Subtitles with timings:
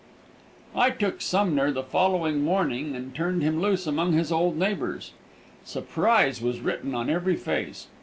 [0.75, 5.13] I took Sumner the following morning and turned him loose among his old neighbors.
[5.63, 7.85] Surprise was written on every face.